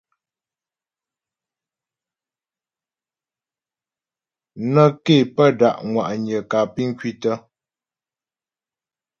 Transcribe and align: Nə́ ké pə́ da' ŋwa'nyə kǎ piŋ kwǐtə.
Nə́ 4.73 4.87
ké 5.03 5.15
pə́ 5.35 5.47
da' 5.59 5.77
ŋwa'nyə 5.91 6.37
kǎ 6.51 6.59
piŋ 6.73 6.89
kwǐtə. 6.99 7.33